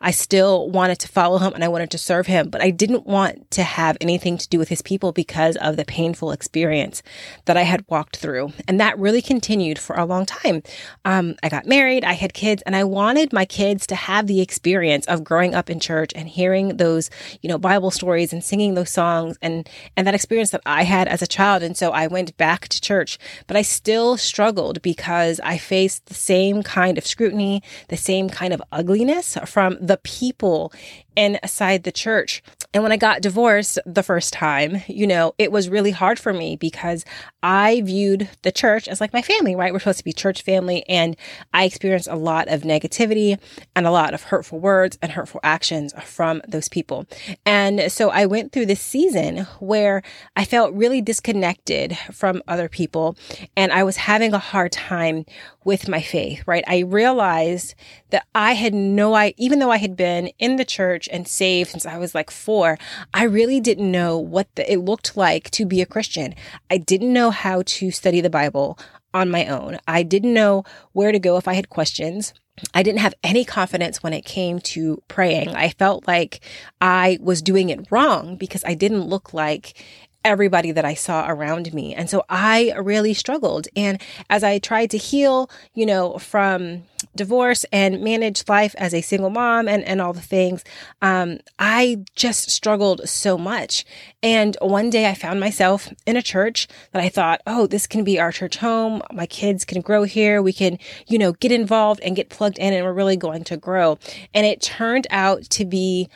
I 0.00 0.10
still 0.10 0.68
wanted 0.68 0.98
to 1.00 1.08
follow 1.08 1.38
him 1.38 1.54
and 1.54 1.64
I 1.64 1.68
wanted 1.68 1.90
to 1.92 1.98
serve 1.98 2.26
him, 2.26 2.50
but 2.50 2.60
I 2.60 2.70
didn't 2.70 3.06
want 3.06 3.50
to 3.52 3.62
have 3.62 3.96
anything 4.00 4.36
to 4.36 4.48
do 4.48 4.58
with 4.58 4.68
his 4.68 4.82
people 4.82 5.10
because 5.10 5.56
of 5.56 5.76
the 5.76 5.86
painful 5.86 6.32
experience 6.32 7.02
that 7.46 7.56
I 7.56 7.62
had 7.62 7.84
walked 7.88 8.18
through. 8.18 8.52
And 8.68 8.78
that 8.78 8.98
really 8.98 9.22
continued 9.22 9.78
for 9.78 9.96
a 9.96 10.04
long 10.04 10.26
time. 10.26 10.62
Um, 11.06 11.36
I 11.42 11.48
got 11.48 11.66
married, 11.66 12.04
I 12.04 12.12
had 12.12 12.34
kids, 12.34 12.62
and 12.66 12.76
I 12.76 12.84
wanted 12.84 13.32
my 13.32 13.46
kids 13.46 13.86
to 13.86 13.94
have 13.94 14.26
the 14.26 14.42
experience 14.42 15.06
of 15.06 15.24
growing 15.24 15.54
up 15.54 15.70
in 15.70 15.80
church 15.80 16.12
and 16.14 16.28
hearing 16.28 16.76
those, 16.76 17.08
you 17.40 17.48
know, 17.48 17.58
Bible 17.58 17.90
stories 17.90 18.34
and 18.34 18.44
singing 18.44 18.74
those 18.74 18.90
songs 18.90 19.38
and, 19.40 19.68
and 19.96 20.06
that 20.06 20.14
experience 20.14 20.50
that 20.50 20.62
I 20.66 20.84
had 20.84 21.08
as 21.08 21.22
a 21.22 21.26
child. 21.26 21.62
And 21.62 21.76
so 21.76 21.92
I 21.92 22.06
went 22.06 22.36
back 22.36 22.68
to 22.68 22.80
church, 22.82 23.18
but 23.46 23.56
I 23.56 23.62
still 23.62 24.18
struggled 24.18 24.82
because 24.82 25.40
I 25.40 25.56
faced 25.56 26.06
the 26.06 26.14
same 26.14 26.62
kind 26.62 26.98
of 26.98 27.06
scrutiny, 27.06 27.62
the 27.88 27.96
same 27.96 28.28
kind 28.28 28.52
of 28.52 28.60
ugliness 28.72 29.38
from 29.46 29.78
the 29.86 29.98
people 29.98 30.72
inside 31.16 31.84
the 31.84 31.92
church. 31.92 32.42
And 32.76 32.82
when 32.82 32.92
I 32.92 32.98
got 32.98 33.22
divorced 33.22 33.78
the 33.86 34.02
first 34.02 34.34
time, 34.34 34.82
you 34.86 35.06
know, 35.06 35.34
it 35.38 35.50
was 35.50 35.70
really 35.70 35.92
hard 35.92 36.18
for 36.18 36.34
me 36.34 36.56
because 36.56 37.06
I 37.42 37.80
viewed 37.80 38.28
the 38.42 38.52
church 38.52 38.86
as 38.86 39.00
like 39.00 39.14
my 39.14 39.22
family, 39.22 39.56
right? 39.56 39.72
We're 39.72 39.78
supposed 39.78 40.00
to 40.00 40.04
be 40.04 40.12
church 40.12 40.42
family. 40.42 40.86
And 40.86 41.16
I 41.54 41.64
experienced 41.64 42.06
a 42.06 42.16
lot 42.16 42.48
of 42.48 42.64
negativity 42.64 43.38
and 43.74 43.86
a 43.86 43.90
lot 43.90 44.12
of 44.12 44.24
hurtful 44.24 44.60
words 44.60 44.98
and 45.00 45.12
hurtful 45.12 45.40
actions 45.42 45.94
from 46.04 46.42
those 46.46 46.68
people. 46.68 47.06
And 47.46 47.90
so 47.90 48.10
I 48.10 48.26
went 48.26 48.52
through 48.52 48.66
this 48.66 48.82
season 48.82 49.46
where 49.58 50.02
I 50.36 50.44
felt 50.44 50.74
really 50.74 51.00
disconnected 51.00 51.96
from 52.12 52.42
other 52.46 52.68
people 52.68 53.16
and 53.56 53.72
I 53.72 53.84
was 53.84 53.96
having 53.96 54.34
a 54.34 54.38
hard 54.38 54.72
time 54.72 55.24
with 55.64 55.88
my 55.88 56.02
faith, 56.02 56.42
right? 56.46 56.64
I 56.66 56.80
realized 56.80 57.74
that 58.10 58.26
I 58.34 58.52
had 58.52 58.74
no, 58.74 59.14
I, 59.14 59.34
even 59.36 59.60
though 59.60 59.70
I 59.70 59.78
had 59.78 59.96
been 59.96 60.28
in 60.38 60.56
the 60.56 60.64
church 60.64 61.08
and 61.10 61.26
saved 61.26 61.70
since 61.70 61.86
I 61.86 61.98
was 61.98 62.14
like 62.14 62.30
four, 62.30 62.65
I 63.14 63.24
really 63.24 63.60
didn't 63.60 63.90
know 63.90 64.18
what 64.18 64.48
the, 64.56 64.70
it 64.70 64.78
looked 64.78 65.16
like 65.16 65.50
to 65.52 65.64
be 65.64 65.80
a 65.80 65.86
Christian. 65.86 66.34
I 66.70 66.78
didn't 66.78 67.12
know 67.12 67.30
how 67.30 67.62
to 67.66 67.90
study 67.90 68.20
the 68.20 68.30
Bible 68.30 68.78
on 69.14 69.30
my 69.30 69.46
own. 69.46 69.78
I 69.86 70.02
didn't 70.02 70.34
know 70.34 70.64
where 70.92 71.12
to 71.12 71.18
go 71.18 71.36
if 71.36 71.48
I 71.48 71.54
had 71.54 71.70
questions. 71.70 72.34
I 72.74 72.82
didn't 72.82 73.00
have 73.00 73.14
any 73.22 73.44
confidence 73.44 74.02
when 74.02 74.12
it 74.12 74.24
came 74.24 74.60
to 74.60 75.02
praying. 75.08 75.50
I 75.54 75.70
felt 75.70 76.06
like 76.06 76.40
I 76.80 77.18
was 77.20 77.42
doing 77.42 77.68
it 77.70 77.86
wrong 77.90 78.36
because 78.36 78.64
I 78.64 78.74
didn't 78.74 79.08
look 79.08 79.34
like 79.34 79.82
everybody 80.24 80.72
that 80.72 80.84
I 80.84 80.94
saw 80.94 81.26
around 81.28 81.72
me. 81.72 81.94
And 81.94 82.10
so 82.10 82.24
I 82.28 82.72
really 82.72 83.14
struggled. 83.14 83.68
And 83.76 84.02
as 84.28 84.42
I 84.42 84.58
tried 84.58 84.90
to 84.90 84.98
heal, 84.98 85.48
you 85.74 85.86
know, 85.86 86.18
from 86.18 86.82
divorce 87.16 87.64
and 87.72 88.00
manage 88.00 88.48
life 88.48 88.74
as 88.78 88.94
a 88.94 89.00
single 89.00 89.30
mom 89.30 89.68
and, 89.68 89.82
and 89.84 90.00
all 90.00 90.12
the 90.12 90.20
things, 90.20 90.64
um, 91.02 91.38
I 91.58 92.04
just 92.14 92.50
struggled 92.50 93.08
so 93.08 93.36
much. 93.36 93.84
And 94.22 94.56
one 94.60 94.90
day 94.90 95.08
I 95.08 95.14
found 95.14 95.40
myself 95.40 95.92
in 96.06 96.16
a 96.16 96.22
church 96.22 96.68
that 96.92 97.02
I 97.02 97.08
thought, 97.08 97.42
oh, 97.46 97.66
this 97.66 97.86
can 97.86 98.04
be 98.04 98.20
our 98.20 98.32
church 98.32 98.58
home. 98.58 99.02
My 99.12 99.26
kids 99.26 99.64
can 99.64 99.80
grow 99.80 100.04
here. 100.04 100.42
We 100.42 100.52
can, 100.52 100.78
you 101.06 101.18
know, 101.18 101.32
get 101.32 101.52
involved 101.52 102.00
and 102.00 102.16
get 102.16 102.28
plugged 102.28 102.58
in 102.58 102.72
and 102.72 102.84
we're 102.84 102.92
really 102.92 103.16
going 103.16 103.44
to 103.44 103.56
grow. 103.56 103.98
And 104.34 104.46
it 104.46 104.62
turned 104.62 105.06
out 105.10 105.42
to 105.50 105.64
be 105.64 106.08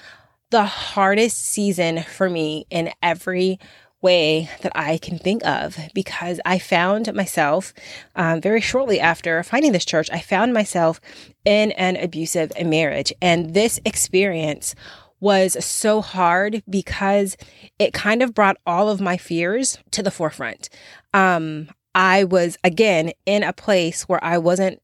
the 0.50 0.64
hardest 0.64 1.44
season 1.44 2.02
for 2.02 2.28
me 2.28 2.66
in 2.70 2.90
every 3.02 3.58
way 4.02 4.48
that 4.62 4.72
I 4.74 4.98
can 4.98 5.18
think 5.18 5.44
of 5.44 5.78
because 5.94 6.40
I 6.44 6.58
found 6.58 7.12
myself 7.14 7.72
um, 8.16 8.40
very 8.40 8.60
shortly 8.60 9.00
after 9.00 9.42
finding 9.42 9.72
this 9.72 9.84
church, 9.84 10.08
I 10.12 10.20
found 10.20 10.54
myself 10.54 11.00
in 11.44 11.72
an 11.72 11.96
abusive 11.96 12.52
marriage. 12.64 13.12
And 13.20 13.54
this 13.54 13.80
experience 13.84 14.74
was 15.20 15.62
so 15.64 16.00
hard 16.00 16.62
because 16.68 17.36
it 17.78 17.92
kind 17.92 18.22
of 18.22 18.34
brought 18.34 18.56
all 18.66 18.88
of 18.88 19.00
my 19.00 19.16
fears 19.16 19.78
to 19.90 20.02
the 20.02 20.10
forefront. 20.10 20.70
Um, 21.12 21.68
I 21.94 22.24
was 22.24 22.56
again 22.64 23.12
in 23.26 23.42
a 23.42 23.52
place 23.52 24.08
where 24.08 24.22
I 24.24 24.38
wasn't 24.38 24.80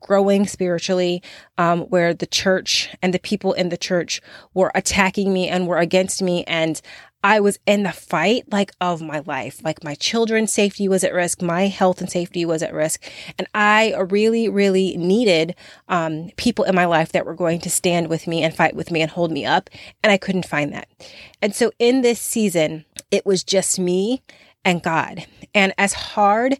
growing 0.00 0.46
spiritually, 0.46 1.22
um, 1.58 1.82
where 1.82 2.14
the 2.14 2.26
church 2.26 2.90
and 3.02 3.14
the 3.14 3.18
people 3.18 3.52
in 3.52 3.68
the 3.68 3.76
church 3.76 4.20
were 4.52 4.72
attacking 4.74 5.32
me 5.32 5.48
and 5.48 5.66
were 5.66 5.78
against 5.78 6.22
me. 6.22 6.44
And 6.44 6.80
I 7.24 7.40
was 7.40 7.58
in 7.66 7.84
the 7.84 7.92
fight 7.92 8.52
like 8.52 8.72
of 8.82 9.00
my 9.00 9.20
life. 9.20 9.64
Like 9.64 9.82
my 9.82 9.94
children's 9.94 10.52
safety 10.52 10.88
was 10.88 11.02
at 11.02 11.14
risk, 11.14 11.40
my 11.40 11.68
health 11.68 12.02
and 12.02 12.10
safety 12.10 12.44
was 12.44 12.62
at 12.62 12.74
risk, 12.74 13.02
and 13.38 13.48
I 13.54 13.94
really, 14.10 14.46
really 14.50 14.94
needed 14.98 15.54
um, 15.88 16.30
people 16.36 16.66
in 16.66 16.74
my 16.74 16.84
life 16.84 17.12
that 17.12 17.24
were 17.24 17.34
going 17.34 17.60
to 17.60 17.70
stand 17.70 18.08
with 18.08 18.26
me 18.26 18.42
and 18.42 18.54
fight 18.54 18.76
with 18.76 18.90
me 18.90 19.00
and 19.00 19.10
hold 19.10 19.32
me 19.32 19.46
up, 19.46 19.70
and 20.02 20.12
I 20.12 20.18
couldn't 20.18 20.46
find 20.46 20.70
that. 20.74 20.86
And 21.40 21.54
so 21.54 21.72
in 21.78 22.02
this 22.02 22.20
season, 22.20 22.84
it 23.10 23.24
was 23.24 23.42
just 23.42 23.78
me 23.78 24.22
and 24.62 24.82
God. 24.82 25.26
And 25.54 25.72
as 25.78 25.92
hard 25.92 26.58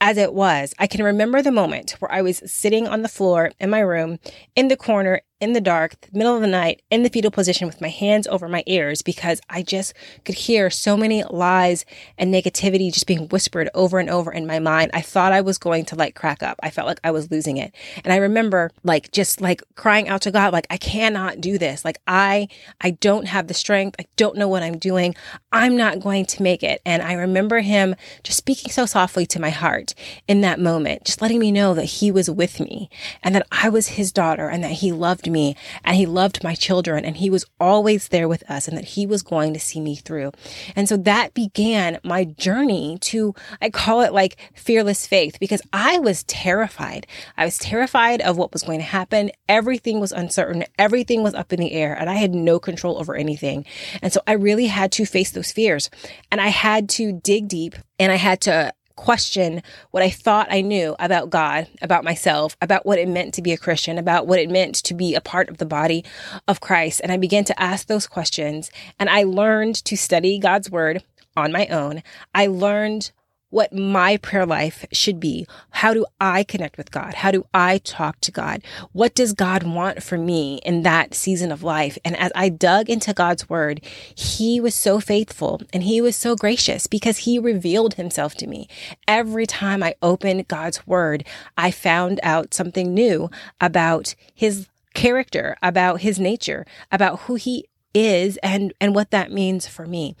as 0.00 0.18
it 0.18 0.34
was, 0.34 0.74
I 0.78 0.86
can 0.86 1.04
remember 1.04 1.42
the 1.42 1.52
moment 1.52 1.92
where 1.98 2.12
I 2.12 2.22
was 2.22 2.42
sitting 2.46 2.86
on 2.86 3.02
the 3.02 3.08
floor 3.08 3.52
in 3.58 3.70
my 3.70 3.80
room 3.80 4.18
in 4.54 4.68
the 4.68 4.76
corner 4.76 5.22
in 5.38 5.52
the 5.52 5.60
dark, 5.60 6.08
middle 6.12 6.34
of 6.34 6.40
the 6.40 6.46
night, 6.46 6.80
in 6.90 7.02
the 7.02 7.10
fetal 7.10 7.30
position 7.30 7.66
with 7.66 7.80
my 7.80 7.88
hands 7.88 8.26
over 8.26 8.48
my 8.48 8.62
ears 8.66 9.02
because 9.02 9.40
I 9.50 9.62
just 9.62 9.92
could 10.24 10.34
hear 10.34 10.70
so 10.70 10.96
many 10.96 11.24
lies 11.24 11.84
and 12.16 12.32
negativity 12.32 12.92
just 12.92 13.06
being 13.06 13.28
whispered 13.28 13.68
over 13.74 13.98
and 13.98 14.08
over 14.08 14.32
in 14.32 14.46
my 14.46 14.58
mind. 14.58 14.90
I 14.94 15.02
thought 15.02 15.32
I 15.32 15.42
was 15.42 15.58
going 15.58 15.84
to 15.86 15.96
like 15.96 16.14
crack 16.14 16.42
up. 16.42 16.58
I 16.62 16.70
felt 16.70 16.86
like 16.86 17.00
I 17.04 17.10
was 17.10 17.30
losing 17.30 17.58
it. 17.58 17.74
And 18.02 18.14
I 18.14 18.16
remember 18.16 18.70
like 18.82 19.12
just 19.12 19.42
like 19.42 19.62
crying 19.74 20.08
out 20.08 20.22
to 20.22 20.30
God, 20.30 20.54
like, 20.54 20.66
I 20.70 20.78
cannot 20.78 21.40
do 21.40 21.58
this. 21.58 21.84
Like, 21.84 21.98
I, 22.06 22.48
I 22.80 22.92
don't 22.92 23.26
have 23.26 23.46
the 23.46 23.54
strength. 23.54 23.96
I 23.98 24.06
don't 24.16 24.36
know 24.36 24.48
what 24.48 24.62
I'm 24.62 24.78
doing. 24.78 25.14
I'm 25.52 25.76
not 25.76 26.00
going 26.00 26.24
to 26.26 26.42
make 26.42 26.62
it. 26.62 26.80
And 26.86 27.02
I 27.02 27.12
remember 27.12 27.60
him 27.60 27.94
just 28.22 28.38
speaking 28.38 28.72
so 28.72 28.86
softly 28.86 29.26
to 29.26 29.40
my 29.40 29.50
heart 29.50 29.94
in 30.26 30.40
that 30.40 30.60
moment, 30.60 31.04
just 31.04 31.20
letting 31.20 31.38
me 31.38 31.52
know 31.52 31.74
that 31.74 31.84
he 31.84 32.10
was 32.10 32.30
with 32.30 32.58
me 32.58 32.88
and 33.22 33.34
that 33.34 33.46
I 33.52 33.68
was 33.68 33.88
his 33.88 34.12
daughter 34.12 34.48
and 34.48 34.64
that 34.64 34.72
he 34.72 34.92
loved 34.92 35.25
loved 35.26 35.32
me 35.32 35.56
and 35.84 35.96
he 35.96 36.06
loved 36.06 36.44
my 36.44 36.54
children 36.54 37.04
and 37.04 37.16
he 37.16 37.30
was 37.30 37.44
always 37.58 38.08
there 38.08 38.28
with 38.28 38.48
us 38.50 38.68
and 38.68 38.76
that 38.76 38.84
he 38.84 39.06
was 39.06 39.22
going 39.22 39.52
to 39.52 39.60
see 39.60 39.80
me 39.80 39.96
through. 39.96 40.32
And 40.74 40.88
so 40.88 40.96
that 40.98 41.34
began 41.34 41.98
my 42.04 42.24
journey 42.24 42.98
to, 43.02 43.34
I 43.60 43.70
call 43.70 44.02
it 44.02 44.12
like 44.12 44.36
fearless 44.54 45.06
faith 45.06 45.38
because 45.40 45.62
I 45.72 45.98
was 45.98 46.24
terrified. 46.24 47.06
I 47.36 47.44
was 47.44 47.58
terrified 47.58 48.20
of 48.20 48.36
what 48.36 48.52
was 48.52 48.62
going 48.62 48.78
to 48.78 48.84
happen. 48.84 49.30
Everything 49.48 50.00
was 50.00 50.12
uncertain. 50.12 50.64
Everything 50.78 51.22
was 51.22 51.34
up 51.34 51.52
in 51.52 51.60
the 51.60 51.72
air 51.72 51.94
and 51.94 52.08
I 52.08 52.14
had 52.14 52.34
no 52.34 52.58
control 52.58 52.98
over 52.98 53.14
anything. 53.14 53.64
And 54.02 54.12
so 54.12 54.20
I 54.26 54.32
really 54.32 54.66
had 54.66 54.92
to 54.92 55.06
face 55.06 55.30
those 55.30 55.52
fears 55.52 55.90
and 56.30 56.40
I 56.40 56.48
had 56.48 56.88
to 56.90 57.12
dig 57.12 57.48
deep 57.48 57.74
and 57.98 58.12
I 58.12 58.16
had 58.16 58.40
to 58.42 58.72
question 58.96 59.62
what 59.90 60.02
I 60.02 60.10
thought 60.10 60.48
I 60.50 60.62
knew 60.62 60.96
about 60.98 61.30
God, 61.30 61.68
about 61.80 62.04
myself, 62.04 62.56
about 62.60 62.84
what 62.84 62.98
it 62.98 63.08
meant 63.08 63.34
to 63.34 63.42
be 63.42 63.52
a 63.52 63.58
Christian, 63.58 63.98
about 63.98 64.26
what 64.26 64.40
it 64.40 64.50
meant 64.50 64.76
to 64.76 64.94
be 64.94 65.14
a 65.14 65.20
part 65.20 65.48
of 65.48 65.58
the 65.58 65.66
body 65.66 66.04
of 66.48 66.60
Christ. 66.60 67.00
And 67.02 67.12
I 67.12 67.16
began 67.16 67.44
to 67.44 67.62
ask 67.62 67.86
those 67.86 68.06
questions 68.06 68.70
and 68.98 69.08
I 69.08 69.22
learned 69.22 69.76
to 69.84 69.96
study 69.96 70.38
God's 70.38 70.70
word 70.70 71.04
on 71.36 71.52
my 71.52 71.66
own. 71.66 72.02
I 72.34 72.46
learned 72.46 73.12
what 73.56 73.72
my 73.72 74.18
prayer 74.18 74.44
life 74.44 74.84
should 74.92 75.18
be. 75.18 75.46
How 75.70 75.94
do 75.94 76.04
I 76.20 76.44
connect 76.44 76.76
with 76.76 76.90
God? 76.90 77.14
How 77.14 77.30
do 77.30 77.46
I 77.54 77.78
talk 77.78 78.20
to 78.20 78.30
God? 78.30 78.60
What 78.92 79.14
does 79.14 79.32
God 79.32 79.62
want 79.62 80.02
for 80.02 80.18
me 80.18 80.60
in 80.62 80.82
that 80.82 81.14
season 81.14 81.50
of 81.50 81.62
life? 81.62 81.96
And 82.04 82.14
as 82.18 82.30
I 82.34 82.50
dug 82.50 82.90
into 82.90 83.14
God's 83.14 83.48
word, 83.48 83.80
he 84.14 84.60
was 84.60 84.74
so 84.74 85.00
faithful 85.00 85.62
and 85.72 85.84
he 85.84 86.02
was 86.02 86.16
so 86.16 86.36
gracious 86.36 86.86
because 86.86 87.24
he 87.24 87.38
revealed 87.38 87.94
himself 87.94 88.34
to 88.34 88.46
me. 88.46 88.68
Every 89.08 89.46
time 89.46 89.82
I 89.82 89.94
opened 90.02 90.48
God's 90.48 90.86
word, 90.86 91.24
I 91.56 91.70
found 91.70 92.20
out 92.22 92.52
something 92.52 92.92
new 92.92 93.30
about 93.58 94.14
his 94.34 94.68
character, 94.92 95.56
about 95.62 96.02
his 96.02 96.20
nature, 96.20 96.66
about 96.92 97.20
who 97.20 97.36
he 97.36 97.64
is 97.94 98.36
and 98.38 98.72
and 98.80 98.94
what 98.94 99.10
that 99.10 99.32
means 99.32 99.66
for 99.66 99.86
me. 99.86 100.16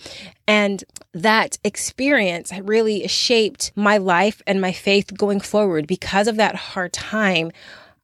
And 0.46 0.82
that 1.12 1.58
experience 1.64 2.52
really 2.62 3.06
shaped 3.08 3.72
my 3.74 3.98
life 3.98 4.42
and 4.46 4.60
my 4.60 4.72
faith 4.72 5.16
going 5.16 5.40
forward 5.40 5.86
because 5.86 6.28
of 6.28 6.36
that 6.36 6.54
hard 6.54 6.92
time 6.92 7.50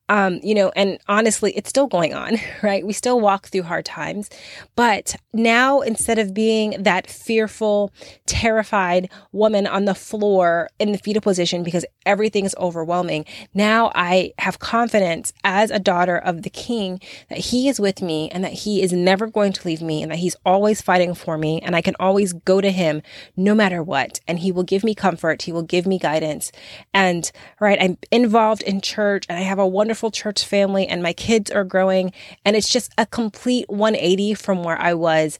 um, 0.08 0.40
you 0.42 0.54
know, 0.54 0.70
and 0.74 0.98
honestly, 1.08 1.52
it's 1.52 1.70
still 1.70 1.86
going 1.86 2.12
on, 2.12 2.36
right? 2.62 2.84
We 2.84 2.92
still 2.92 3.20
walk 3.20 3.46
through 3.46 3.62
hard 3.62 3.84
times. 3.84 4.28
But 4.74 5.16
now, 5.32 5.80
instead 5.80 6.18
of 6.18 6.34
being 6.34 6.82
that 6.82 7.06
fearful, 7.06 7.92
terrified 8.26 9.10
woman 9.30 9.66
on 9.66 9.84
the 9.84 9.94
floor 9.94 10.68
in 10.78 10.92
the 10.92 10.98
fetal 10.98 11.22
position 11.22 11.62
because 11.62 11.86
everything 12.04 12.44
is 12.44 12.54
overwhelming, 12.58 13.24
now 13.54 13.92
I 13.94 14.32
have 14.38 14.58
confidence 14.58 15.32
as 15.44 15.70
a 15.70 15.78
daughter 15.78 16.18
of 16.18 16.42
the 16.42 16.50
king 16.50 17.00
that 17.30 17.38
he 17.38 17.68
is 17.68 17.80
with 17.80 18.02
me 18.02 18.28
and 18.30 18.44
that 18.44 18.52
he 18.52 18.82
is 18.82 18.92
never 18.92 19.26
going 19.26 19.52
to 19.52 19.66
leave 19.66 19.80
me 19.80 20.02
and 20.02 20.10
that 20.10 20.18
he's 20.18 20.36
always 20.44 20.82
fighting 20.82 21.14
for 21.14 21.38
me. 21.38 21.60
And 21.60 21.76
I 21.76 21.80
can 21.80 21.94
always 22.00 22.32
go 22.32 22.60
to 22.60 22.70
him 22.70 23.02
no 23.36 23.54
matter 23.54 23.82
what. 23.82 24.20
And 24.26 24.40
he 24.40 24.52
will 24.52 24.64
give 24.64 24.84
me 24.84 24.94
comfort, 24.94 25.42
he 25.42 25.52
will 25.52 25.62
give 25.62 25.86
me 25.86 25.98
guidance. 25.98 26.50
And, 26.92 27.30
right, 27.60 27.78
I'm 27.80 27.98
involved 28.10 28.62
in 28.62 28.80
church 28.80 29.24
and 29.28 29.38
I 29.38 29.42
have 29.42 29.58
a 29.58 29.66
wonderful 29.66 29.91
wonderful 29.92 30.10
church 30.10 30.46
family 30.46 30.86
and 30.86 31.02
my 31.02 31.12
kids 31.12 31.50
are 31.50 31.64
growing. 31.64 32.14
And 32.46 32.56
it's 32.56 32.70
just 32.70 32.94
a 32.96 33.04
complete 33.04 33.68
180 33.68 34.32
from 34.32 34.64
where 34.64 34.80
I 34.80 34.94
was 34.94 35.38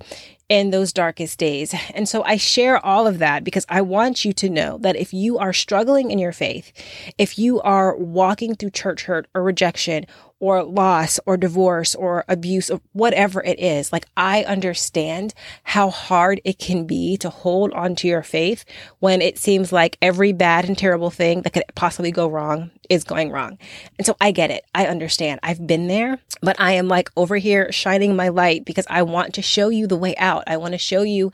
in 0.51 0.69
those 0.69 0.93
darkest 0.93 1.39
days. 1.39 1.75
And 1.95 2.07
so 2.07 2.23
I 2.25 2.37
share 2.37 2.85
all 2.85 3.07
of 3.07 3.19
that 3.19 3.45
because 3.45 3.65
I 3.71 3.81
want 3.81 4.27
you 4.27 4.35
to 4.35 4.51
know 4.51 4.77
that 4.83 4.95
if 4.95 5.15
you 5.15 5.39
are 5.39 5.55
struggling 5.55 6.11
in 6.11 6.19
your 6.19 6.33
faith, 6.33 6.71
if 7.17 7.39
you 7.39 7.63
are 7.63 7.97
walking 7.97 8.55
through 8.55 8.73
church 8.73 9.05
hurt 9.05 9.27
or 9.35 9.43
rejection 9.43 10.05
or 10.43 10.65
loss 10.65 11.21
or 11.25 11.37
divorce 11.37 11.95
or 11.95 12.25
abuse 12.27 12.69
or 12.69 12.81
whatever 12.95 13.41
it 13.45 13.61
is. 13.61 13.93
Like 13.93 14.07
I 14.17 14.43
understand 14.43 15.35
how 15.63 15.89
hard 15.89 16.41
it 16.45 16.59
can 16.59 16.85
be 16.85 17.17
to 17.19 17.31
hold 17.31 17.73
on 17.75 17.95
to 17.97 18.09
your 18.09 18.25
faith 18.25 18.65
when 18.99 19.23
it 19.23 19.39
seems 19.39 19.71
like 19.71 19.97
every 20.03 20.33
bad 20.33 20.65
and 20.65 20.77
terrible 20.77 21.11
thing 21.11 21.43
that 21.43 21.53
could 21.53 21.63
possibly 21.77 22.11
go 22.11 22.27
wrong 22.27 22.73
is 22.91 23.05
going 23.05 23.31
wrong. 23.31 23.57
And 23.99 24.05
so 24.05 24.17
I 24.21 24.33
get 24.33 24.51
it. 24.51 24.65
I 24.75 24.87
understand. 24.87 25.39
I've 25.45 25.65
been 25.65 25.87
there, 25.87 26.19
but 26.41 26.61
I 26.61 26.73
am 26.73 26.89
like 26.89 27.09
over 27.17 27.37
here 27.37 27.71
shining 27.71 28.17
my 28.17 28.27
light 28.27 28.65
because 28.65 28.87
I 28.91 29.03
want 29.03 29.35
to 29.35 29.43
show 29.43 29.69
you 29.69 29.87
the 29.87 29.97
way 29.97 30.17
out. 30.17 30.43
I 30.49 30.57
want 30.57 30.73
to 30.73 30.79
show 30.79 31.03
you 31.03 31.31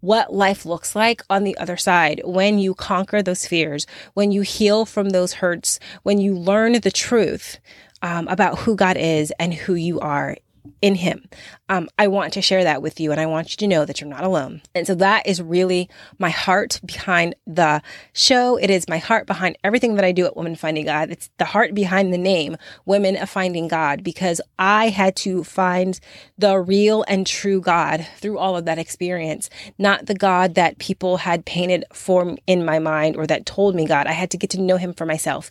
what 0.00 0.32
life 0.32 0.64
looks 0.64 0.94
like 0.94 1.22
on 1.28 1.42
the 1.42 1.56
other 1.56 1.76
side 1.76 2.20
when 2.24 2.60
you 2.60 2.74
conquer 2.74 3.20
those 3.20 3.48
fears, 3.48 3.84
when 4.12 4.30
you 4.30 4.42
heal 4.42 4.84
from 4.84 5.08
those 5.08 5.32
hurts, 5.32 5.80
when 6.04 6.20
you 6.20 6.36
learn 6.36 6.74
the 6.74 6.92
truth 6.92 7.58
um, 8.04 8.28
about 8.28 8.58
who 8.58 8.76
God 8.76 8.98
is 8.98 9.32
and 9.40 9.52
who 9.52 9.74
you 9.74 9.98
are 9.98 10.36
in 10.84 10.96
Him. 10.96 11.26
Um, 11.70 11.88
I 11.98 12.08
want 12.08 12.34
to 12.34 12.42
share 12.42 12.62
that 12.64 12.82
with 12.82 13.00
you 13.00 13.10
and 13.10 13.18
I 13.18 13.24
want 13.24 13.52
you 13.52 13.56
to 13.56 13.66
know 13.66 13.86
that 13.86 14.02
you're 14.02 14.10
not 14.10 14.22
alone. 14.22 14.60
And 14.74 14.86
so 14.86 14.94
that 14.96 15.26
is 15.26 15.40
really 15.40 15.88
my 16.18 16.28
heart 16.28 16.78
behind 16.84 17.36
the 17.46 17.80
show. 18.12 18.58
It 18.58 18.68
is 18.68 18.86
my 18.86 18.98
heart 18.98 19.26
behind 19.26 19.56
everything 19.64 19.94
that 19.94 20.04
I 20.04 20.12
do 20.12 20.26
at 20.26 20.36
Women 20.36 20.56
Finding 20.56 20.84
God. 20.84 21.10
It's 21.10 21.30
the 21.38 21.46
heart 21.46 21.72
behind 21.72 22.12
the 22.12 22.18
name 22.18 22.58
Women 22.84 23.16
of 23.16 23.30
Finding 23.30 23.66
God 23.66 24.04
because 24.04 24.42
I 24.58 24.90
had 24.90 25.16
to 25.16 25.42
find 25.42 25.98
the 26.36 26.58
real 26.58 27.02
and 27.08 27.26
true 27.26 27.62
God 27.62 28.06
through 28.18 28.36
all 28.36 28.54
of 28.54 28.66
that 28.66 28.78
experience, 28.78 29.48
not 29.78 30.04
the 30.04 30.14
God 30.14 30.54
that 30.56 30.76
people 30.76 31.16
had 31.16 31.46
painted 31.46 31.86
for 31.94 32.36
in 32.46 32.62
my 32.62 32.78
mind 32.78 33.16
or 33.16 33.26
that 33.26 33.46
told 33.46 33.74
me 33.74 33.86
God. 33.86 34.06
I 34.06 34.12
had 34.12 34.30
to 34.32 34.36
get 34.36 34.50
to 34.50 34.60
know 34.60 34.76
Him 34.76 34.92
for 34.92 35.06
myself. 35.06 35.50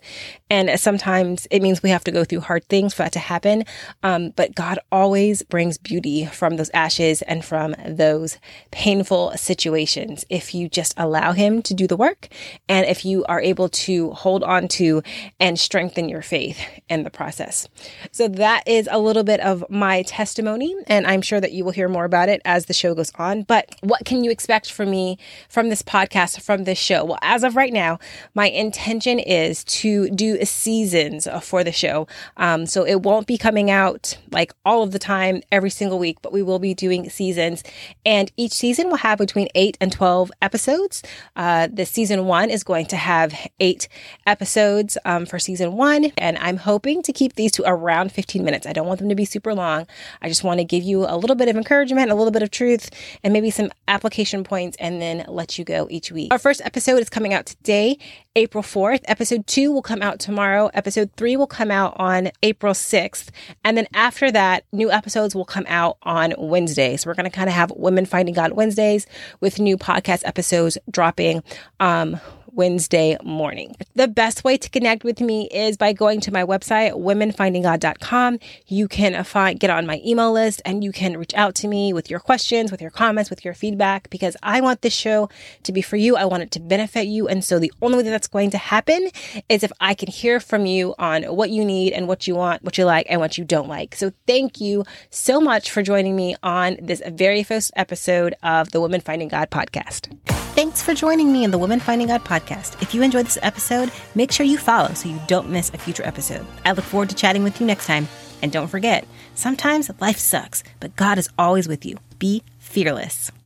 And 0.52 0.80
sometimes 0.80 1.48
it 1.50 1.64
means 1.64 1.82
we 1.82 1.90
have 1.90 2.04
to 2.04 2.12
go 2.12 2.24
through 2.24 2.42
hard 2.42 2.66
things 2.66 2.94
for 2.94 3.02
that 3.02 3.14
to 3.14 3.20
happen. 3.20 3.64
Um, 4.04 4.30
but 4.36 4.54
God 4.54 4.78
always 4.92 5.23
brings 5.44 5.78
beauty 5.78 6.04
beauty 6.04 6.26
from 6.26 6.58
those 6.58 6.70
ashes 6.74 7.22
and 7.24 7.46
from 7.46 7.76
those 7.86 8.38
painful 8.72 9.32
situations 9.36 10.26
if 10.30 10.54
you 10.54 10.68
just 10.68 10.94
allow 10.98 11.32
Him 11.32 11.62
to 11.62 11.74
do 11.76 11.86
the 11.88 11.96
work 11.96 12.30
and 12.68 12.86
if 12.88 13.06
you 13.06 13.24
are 13.26 13.40
able 13.40 13.70
to 13.70 14.12
hold 14.12 14.44
on 14.44 14.68
to 14.68 15.04
and 15.40 15.60
strengthen 15.60 16.10
your 16.10 16.24
faith 16.24 16.60
in 16.90 17.04
the 17.04 17.12
process. 17.12 17.68
So, 18.12 18.28
that 18.28 18.68
is 18.68 18.90
a 18.92 18.98
little 19.00 19.24
bit 19.24 19.40
of 19.40 19.64
my 19.70 20.02
testimony, 20.04 20.76
and 20.88 21.06
I'm 21.06 21.22
sure 21.22 21.40
that 21.40 21.52
you 21.52 21.64
will 21.64 21.72
hear 21.72 21.90
more 21.90 22.06
about 22.06 22.28
it 22.28 22.42
as 22.44 22.66
the 22.66 22.74
show 22.74 22.96
goes 22.96 23.12
on. 23.16 23.44
But 23.44 23.76
what 23.82 24.06
can 24.06 24.24
you 24.24 24.32
expect 24.32 24.72
from 24.72 24.90
me 24.90 25.20
from 25.48 25.70
this 25.70 25.84
podcast, 25.84 26.42
from 26.42 26.64
this 26.64 26.80
show? 26.80 27.06
Well, 27.06 27.20
as 27.22 27.44
of 27.44 27.56
right 27.56 27.74
now, 27.74 28.00
my 28.34 28.50
intention 28.50 29.20
is 29.20 29.64
to 29.66 30.10
do 30.10 30.44
seasons 30.44 31.28
for 31.42 31.64
the 31.64 31.72
show. 31.72 32.08
Um, 32.38 32.66
so, 32.66 32.84
it 32.84 33.04
won't 33.04 33.28
be 33.28 33.38
coming 33.38 33.70
out 33.70 34.18
like 34.32 34.54
all 34.66 34.82
of 34.82 34.92
the 34.92 35.00
time 35.00 35.13
every 35.52 35.70
single 35.70 36.00
week, 36.00 36.18
but 36.22 36.32
we 36.32 36.42
will 36.42 36.60
be 36.60 36.74
doing 36.74 37.10
seasons. 37.10 37.64
And 38.06 38.32
each 38.38 38.54
season 38.54 38.90
will 38.90 38.98
have 38.98 39.18
between 39.18 39.48
eight 39.56 39.78
and 39.80 39.92
12 39.92 40.32
episodes. 40.42 41.04
Uh, 41.36 41.68
the 41.72 41.86
season 41.86 42.26
one 42.26 42.50
is 42.50 42.64
going 42.64 42.86
to 42.88 42.96
have 42.96 43.34
eight 43.60 43.88
episodes 44.26 44.98
um, 45.06 45.26
for 45.26 45.40
season 45.40 45.74
one. 45.74 46.12
And 46.18 46.38
I'm 46.38 46.58
hoping 46.58 47.02
to 47.04 47.14
keep 47.14 47.34
these 47.34 47.52
to 47.54 47.64
around 47.66 48.12
15 48.12 48.44
minutes. 48.44 48.66
I 48.66 48.74
don't 48.74 48.88
want 48.88 49.00
them 49.00 49.10
to 49.10 49.16
be 49.16 49.26
super 49.26 49.54
long. 49.54 49.88
I 50.22 50.28
just 50.28 50.44
want 50.44 50.60
to 50.60 50.64
give 50.64 50.84
you 50.84 51.06
a 51.06 51.18
little 51.18 51.36
bit 51.36 51.48
of 51.48 51.56
encouragement, 51.56 52.12
a 52.12 52.16
little 52.16 52.32
bit 52.32 52.44
of 52.44 52.52
truth, 52.52 52.90
and 53.24 53.34
maybe 53.34 53.50
some 53.50 53.72
application 53.88 54.44
points, 54.44 54.78
and 54.80 55.02
then 55.02 55.26
let 55.28 55.58
you 55.58 55.66
go 55.66 55.88
each 55.90 56.12
week. 56.12 56.32
Our 56.32 56.40
first 56.40 56.62
episode 56.64 57.00
is 57.00 57.10
coming 57.10 57.34
out 57.34 57.46
today, 57.46 57.98
April 58.36 58.64
4th. 58.64 59.02
Episode 59.06 59.46
two 59.46 59.72
will 59.72 59.84
come 59.84 60.02
out 60.02 60.20
tomorrow. 60.20 60.72
Episode 60.74 61.12
three 61.18 61.38
will 61.38 61.48
come 61.48 61.70
out 61.70 61.94
on 61.98 62.32
April 62.42 62.74
6th. 62.74 63.30
And 63.64 63.78
then 63.78 63.88
after 63.94 64.32
that, 64.32 64.66
new 64.72 64.92
episodes 64.92 65.36
will 65.36 65.46
come 65.46 65.66
out 65.68 65.98
on 66.04 66.34
Wednesday. 66.38 66.98
So 66.98 67.10
we're 67.10 67.16
going 67.16 67.30
to 67.30 67.36
kind 67.36 67.48
of 67.48 67.54
have 67.54 67.72
Women 67.76 68.06
Finding 68.06 68.34
God 68.34 68.54
Wednesdays 68.54 69.06
with 69.40 69.60
new 69.60 69.78
podcast 69.78 70.24
episodes 70.26 70.78
dropping 70.90 71.44
um, 71.80 72.20
Wednesday 72.54 73.18
morning. 73.24 73.76
The 73.96 74.08
best 74.08 74.44
way 74.44 74.58
to 74.58 74.70
connect 74.70 75.04
with 75.04 75.22
me 75.22 75.48
is 75.50 75.76
by 75.78 75.94
going 75.94 76.22
to 76.22 76.32
my 76.32 76.44
website, 76.44 76.94
womenfindinggod.com. 76.94 78.40
You 78.68 78.88
can 78.88 79.24
find, 79.24 79.60
get 79.60 79.70
on 79.70 79.86
my 79.86 80.02
email 80.06 80.32
list 80.32 80.62
and 80.66 80.84
you 80.84 80.92
can 80.92 81.18
reach 81.18 81.34
out 81.34 81.56
to 81.56 81.68
me 81.68 81.94
with 81.94 82.10
your 82.10 82.20
questions, 82.20 82.72
with 82.72 82.82
your 82.82 82.92
comments, 82.92 83.30
with 83.30 83.44
your 83.44 83.54
feedback, 83.54 84.10
because 84.10 84.38
I 84.44 84.62
want 84.62 84.82
this 84.82 84.94
show 84.94 85.30
to 85.64 85.72
be 85.72 85.82
for 85.82 85.98
you. 85.98 86.16
I 86.16 86.26
want 86.26 86.44
it 86.44 86.52
to 86.52 86.60
benefit 86.60 87.08
you. 87.08 87.28
And 87.28 87.44
so 87.44 87.60
the 87.60 87.74
only 87.82 87.98
way 87.98 88.04
that 88.04 88.12
that's 88.12 88.28
going 88.28 88.52
to 88.52 88.58
happen 88.58 89.10
is 89.50 89.64
if 89.64 89.72
I 89.80 89.94
can 89.94 90.10
hear 90.10 90.40
from 90.40 90.66
you 90.66 90.94
on 91.00 91.24
what 91.24 91.50
you 91.50 91.66
need 91.66 91.94
and 91.94 92.08
what 92.08 92.28
you 92.28 92.36
want, 92.36 92.64
what 92.64 92.78
you 92.78 92.86
like 92.86 93.08
and 93.10 93.20
what 93.20 93.38
you 93.38 93.46
don't 93.46 93.68
like. 93.68 93.96
So 93.96 94.12
thank 94.28 94.62
you 94.62 94.84
so 95.10 95.42
much 95.42 95.72
for 95.72 95.82
joining 95.82 96.16
me 96.16 96.36
on 96.44 96.78
this 96.82 97.02
very 97.08 97.44
first 97.44 97.72
episode 97.76 98.36
of 98.44 98.72
the 98.72 98.80
Women 98.80 99.02
Finding 99.02 99.28
God 99.28 99.50
podcast. 99.50 100.43
Thanks 100.64 100.82
for 100.82 100.94
joining 100.94 101.34
me 101.34 101.44
in 101.44 101.52
the 101.52 101.58
Women 101.58 101.82
Finding 101.82 102.08
God 102.08 102.24
podcast. 102.24 102.82
If 102.82 102.94
you 102.94 103.02
enjoyed 103.02 103.26
this 103.26 103.38
episode, 103.42 103.92
make 104.16 104.32
sure 104.32 104.46
you 104.46 104.58
follow 104.58 104.94
so 104.94 105.10
you 105.10 105.20
don't 105.28 105.50
miss 105.50 105.70
a 105.74 105.78
future 105.78 106.06
episode. 106.06 106.46
I 106.64 106.72
look 106.72 106.86
forward 106.86 107.10
to 107.10 107.16
chatting 107.16 107.44
with 107.44 107.60
you 107.60 107.68
next 107.68 107.86
time. 107.86 108.08
And 108.42 108.50
don't 108.50 108.70
forget, 108.70 109.06
sometimes 109.36 109.92
life 110.00 110.18
sucks, 110.18 110.64
but 110.80 110.96
God 110.96 111.18
is 111.18 111.28
always 111.38 111.68
with 111.68 111.86
you. 111.86 111.98
Be 112.18 112.44
fearless. 112.60 113.30